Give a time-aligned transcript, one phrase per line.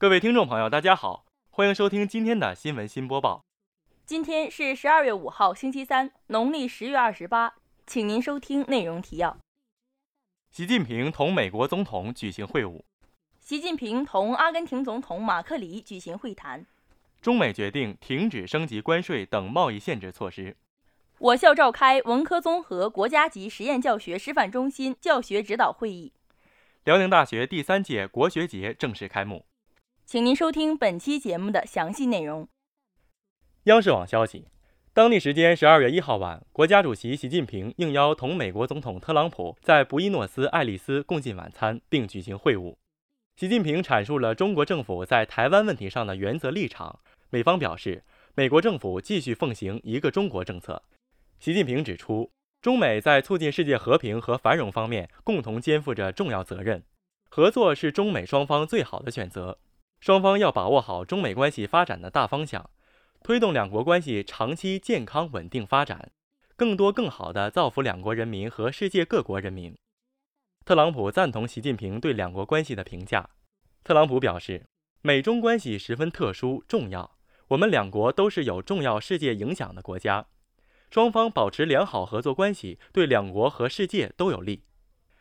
[0.00, 3.44] 各位听众朋友，大家好，欢迎收听今天的新闻新播报。
[4.06, 7.52] 今天是十二月五号，星期三，农历十月二十八，
[7.86, 9.36] 请您收听内容提要。
[10.50, 12.80] 习近平同美国总统举行会晤。
[13.40, 16.64] 习近平同阿根廷总统马克里举行会谈。
[17.20, 20.56] 中美决定停止升级关税等贸易限制措施。
[21.18, 26.14] 我校召开文科综合国家级实验教学示范中心教学指导会议。
[26.84, 29.44] 辽宁大学第三届国学节正式开幕。
[30.10, 32.48] 请您收听本期节目的详细内容。
[33.66, 34.48] 央视网消息，
[34.92, 42.74] 当地时间十二月一号晚，国家主席习近平应邀同美国总统特朗普在布宜诺斯艾利斯共进晚餐，并举行会晤。
[43.36, 46.98] 习近平阐述了中国政府在台湾问题上的原则立场。
[47.30, 48.02] 美方表示，
[48.34, 50.82] 美国政府继续奉行一个中国政策。
[51.38, 56.82] 习近平指出，中美在促进世界和平和繁荣方面共同肩负着重要责任，
[57.28, 59.58] 合作是中美双方最好的选择。
[60.00, 62.70] 双方要把握好中美关系发展的大方向，
[63.22, 66.10] 推动两国关系长期健康稳定发展，
[66.56, 69.76] 更多更好地造福两国人民和世界各国人民。
[70.64, 73.28] 特朗普赞同习近平对两国关系的评价。
[73.84, 74.66] 特朗普表示，
[75.02, 80.26] 美中关系十分特殊重要，我们两国都是有重要世界影响的国家。
[80.90, 84.64] 双方保持良好合作关系，对两国和世界都有利。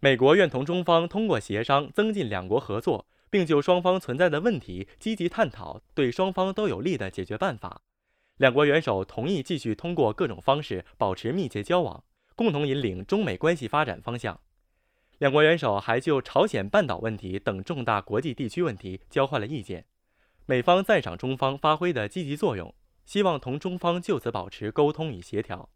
[0.00, 7.82] 美国愿同中方通过协商增进两国合作，并就双方存在的问题积极探讨对双方都有利的解决办法。
[8.36, 12.04] 两国元首同意继续通过各种方式保持密切交往，
[12.36, 14.38] 共同引领中美关系发展方向。
[15.18, 19.84] 两国元首还就朝鲜半岛问题等重大国际地区问题交换了意见。
[20.46, 22.72] 美方赞赏中方发挥的积极作用。
[23.04, 25.68] 希望同中方就此保持沟通与协调。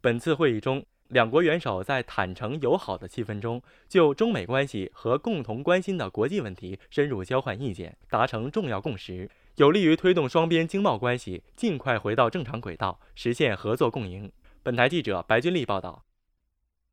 [0.00, 14.30] 本次会议中，两国元首在坦诚友好的气氛中，就中美关系和共同关心的国际问题深入交换意见，达成重要共识，有利于推动双边经贸关系尽快回到正常轨道，实现合作共赢。
[14.62, 16.04] 本台记者白君丽报道。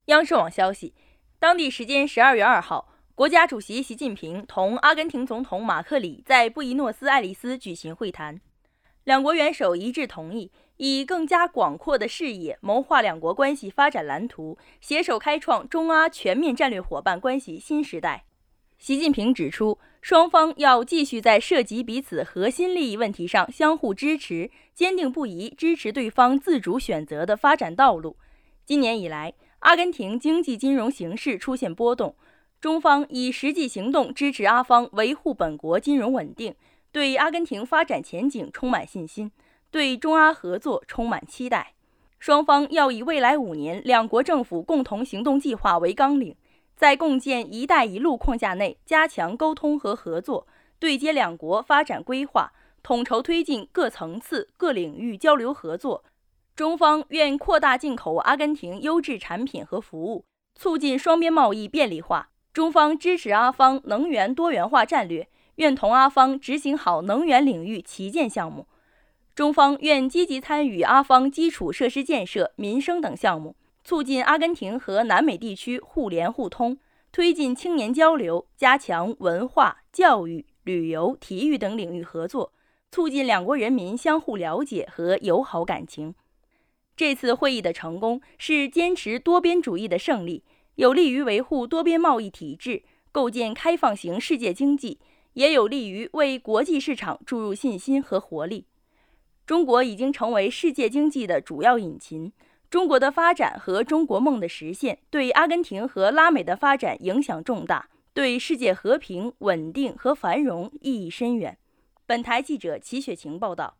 [0.05, 0.93] 央视网消息，
[1.37, 8.39] 当地时间十二月二号，国家主席习近平同阿根廷总统马克里在布宜诺斯艾利斯举行会谈。
[9.03, 18.25] 两国元首一致同意，以更加广阔的视野谋划两国关系发展蓝图，携手开创中阿全面战略伙伴关系新时代。
[18.77, 28.17] 习近平指出，双方要继续在涉及彼此核心利益问题上相互支持，坚定不移支持对方自主选择的发展道路。
[28.65, 32.15] 今年以来，阿根廷经济金融形势出现波动，
[32.59, 36.53] 中方以实际行动支持阿方维护本国金融稳定。
[36.91, 39.31] 对阿根廷发展前景充满信心，
[39.75, 41.73] 对中阿合作充满期待。
[42.17, 46.33] 双方要以未来五年两国政府共同行动计划为纲领，
[46.77, 50.47] 在共建“一带一路”框架内加强沟通和合作，
[50.79, 56.05] 对接两国发展规划，统筹推进各层次、各领域交流合作。
[56.55, 60.23] 中方愿扩大进口阿根廷优质产品和服务，
[60.55, 62.29] 促进双边贸易便利化。
[62.53, 65.27] 中方支持阿方能源多元化战略。
[65.55, 68.67] 愿同阿方执行好能源领域旗舰项目，
[69.35, 76.77] 中方愿积极参与阿方基础设施建设、民生等项目，促进阿根廷和南美地区互联互通，
[77.11, 82.53] 推进青年交流，加强文化、教育、旅游、体育等领域合作，
[82.89, 86.15] 促进两国人民相互了解和友好感情。
[86.95, 94.97] 这次会议的成功是坚持多边主义的胜利，有利于维护多边贸易体制，构建开放型世界经济。
[95.33, 98.67] 也有利于为国际市场注入信心和活力。
[99.45, 102.33] 中国已经成为世界经济的主要引擎，
[102.69, 111.59] 中国的发展和中国梦的实现，对阿根廷和拉美的发展影响重大，对世界和平稳定和繁荣意义深远。
[112.07, 113.77] 本台记者齐雪晴报道。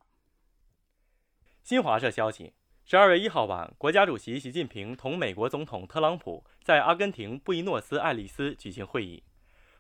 [1.63, 2.54] 新华社消息：
[2.86, 9.24] 十二月一号晚，国家主席习近平同美国总统特朗普在阿根廷布宜诺斯艾利斯举行会议。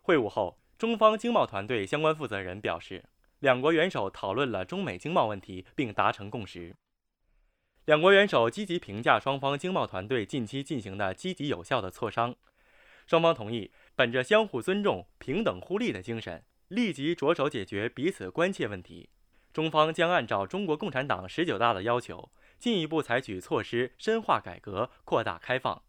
[0.01, 0.57] 会晤后。
[0.77, 3.05] 中方经贸团队相关负责人表示，
[3.45, 6.75] 两国元首讨论了中美经贸问题，并达成共识。
[7.85, 12.33] 两国元首积极评价双方经贸团队近期进行的积极有效的磋商。
[13.05, 19.09] 双方同意，本着相互尊重、平等互利的精神，立即着手解决彼此关切问题。
[19.53, 25.83] 中方将按照中国共产党十九大的要求，进一步采取措施，深化改革，扩大开放。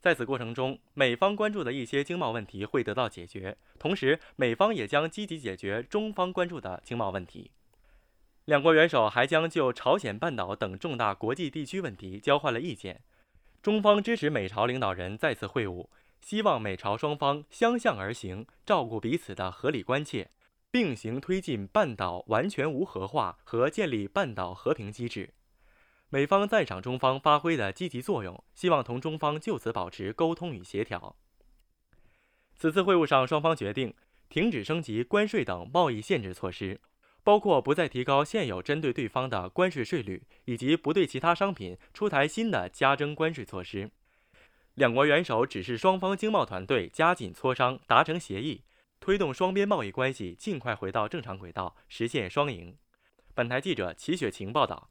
[0.00, 7.50] 在此过程中，美方关注的一些经贸问题会得到解决，同时美方也将积极解决中方关注的经贸问题。
[8.44, 13.02] 两国元首还将就朝鲜半岛等重大国际地区问题交换了意见。
[13.60, 15.88] 中方支持美朝领导人再次会晤，
[16.20, 20.30] 希望美朝双方相向而行，照顾彼此的合理关切。
[20.68, 25.30] 并行推进半岛完全无核化和建立半岛和平机制。
[26.16, 31.14] 美方赞赏中方发挥的积极作用，希望同中方就此保持沟通与协调。
[32.56, 33.92] 此次会晤上，双方决定
[34.30, 36.80] 停止升级关税等贸易限制措施，
[37.22, 43.90] 包括不再提高现有针对对方的关税税率，以及不对其他商品出台新的加征关税措施。
[44.72, 48.62] 两国元首指示双方经贸团队加紧磋商，达成协议。
[49.00, 52.74] 推动双边贸易关系尽快回到正常轨道，实现双赢。
[53.34, 54.88] 本台记者齐雪晴报道。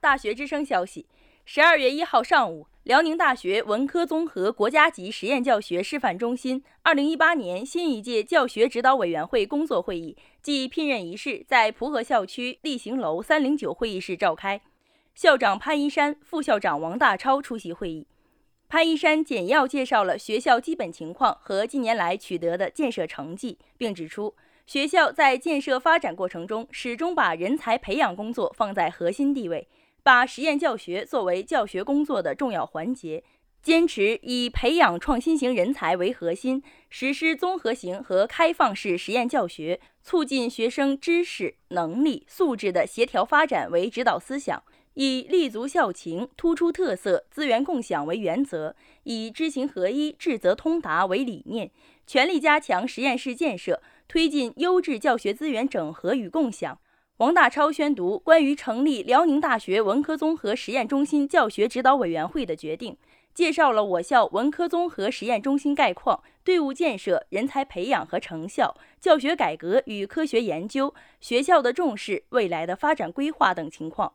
[0.00, 1.06] 大学之声消息：
[1.44, 14.60] 十二月一号上午，辽宁大学文科综合国家级实验教学示范中心二零一八年新一届教学指导委员会工作会议暨聘任仪式在蒲河校区例行楼三零九会议室召开，
[15.14, 18.06] 校长潘一山、副校长王大超出席会议。
[18.68, 24.34] 潘一山简要介绍了学校基本情况和近年来取得的建设成绩，并指出，
[24.66, 29.68] 学校在建设发展过程中始终把人才培养工作放在核心地位，
[30.06, 33.24] 把实验教学作为教学工作的重要环节，
[33.60, 44.62] 坚持以培养创新型人才为核心，实施综合型和开放式实验教学，促进学生知识、能力、素质的协调发展为指导思想。
[44.94, 51.72] 以立足校情、突出特色、资源共享为原则，以知行合一、治则通达为理念，
[52.06, 56.78] 全力加强实验室建设，推进优质教学资源整合与共享。
[57.18, 62.94] 王大超宣读关于成立辽宁大学文科综合实验中心教学指导委员会的决定，
[63.32, 74.12] 介绍了我校文科综合实验中心概况、队伍建设、人才培养和成效、教学改革与科学研究、学校的重视、未来的发展规划等情况。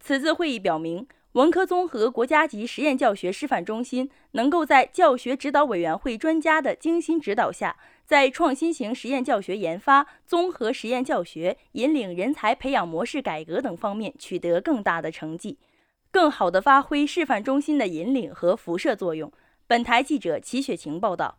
[0.00, 15.56] 此次会议表明，文科综合国家级实验教学示范中心能够在教学指导委员会专家的精心指导下，在创新型实验教学研发、综合实验教学、引领人才培养模式改革等方面取得更大的成绩，
[16.10, 19.32] 更好地发挥示范中心的引领和辐射作用。
[19.68, 21.38] 本台记者齐雪晴报道。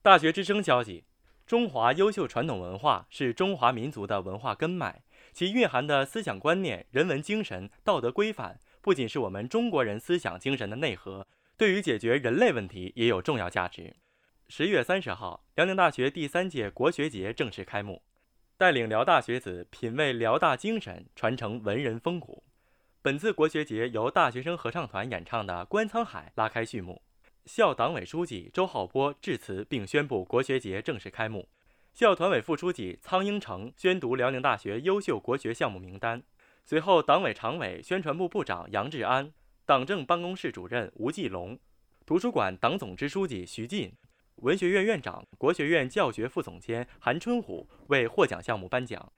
[0.00, 1.04] 大学之声消息：
[1.46, 5.02] 中华优秀传统文化是中华民族的文化根脉。
[5.36, 11.28] 其蕴含的思想观念、人文精神、道德规范，不仅是我们中国人思想精神的内核，
[11.58, 13.94] 对于解决人类问题也有重要价值。
[14.48, 18.00] 十一月三十号，辽宁大学第三届国学节正式开幕，
[18.56, 22.42] 带领辽大学子品味辽大精神，传承文人风骨。
[23.02, 27.02] 本次国学节由大学生合唱团演唱的《观沧海》拉开序幕，
[27.44, 31.46] 校党委书记周浩波致辞并宣布国学节正式开幕。
[31.96, 36.22] 校团委副书记苍鹰成宣读辽宁大学优秀国学项目名单，
[36.62, 39.32] 随后，党委常委、宣传部部长杨志安、
[39.64, 41.58] 党政办公室主任吴继龙、
[42.04, 43.94] 图书馆党总支书记徐进、
[44.42, 49.10] 文学院院长、国学院教学副总监韩春虎为获奖项目颁奖。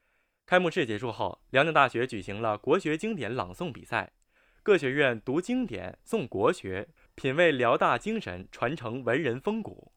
[0.47, 4.13] 开幕式结束后，辽宁大学举行了国学经典朗诵比赛，
[4.63, 6.87] 各学院读经典、诵国学，
[7.17, 9.91] 品味辽大精神，传承文人风骨。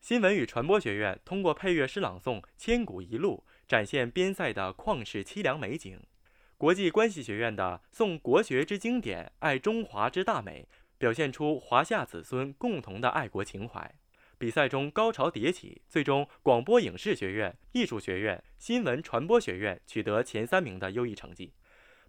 [0.00, 5.98] 新闻与传播学院通过配乐诗朗诵《千古一路》，展现边塞的旷世凄凉美景；
[6.56, 13.92] 国际关系学院的诵国学之经典，爱中华之大美，表现出华夏子孙共同的爱国情怀。
[14.38, 21.52] 比赛中高潮迭起，最终广播影视学院、艺术学院、新闻传播学院取得前三名的优异成绩。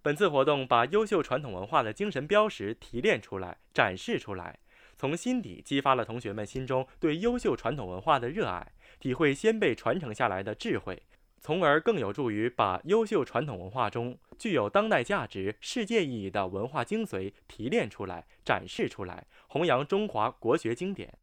[0.02, 4.60] 本次活动把优秀传统文化的精神标识提炼出来，展示出来。
[4.98, 11.00] 从心底激发了同学们心中对优秀传统文化的热爱，体会先辈传承下来的智慧，
[11.40, 21.16] 从而更有助于把优秀传统文化中具有当代价值、世界意义的文化精髓提炼出来、展示出来，弘扬中华国学经典。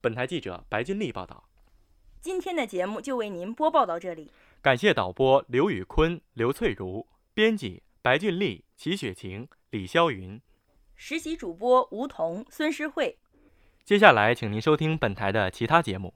[0.00, 1.48] 本台记者白俊丽报道。
[2.20, 4.30] 今天的节目就为您播报到这里，
[4.62, 10.40] 感谢导播刘宇坤、刘翠如，编辑白俊丽、齐雪晴、李霄云。
[11.02, 13.16] 实习主播吴桐、孙诗慧。
[13.86, 16.12] 接下来，请您收听本台的其他节目。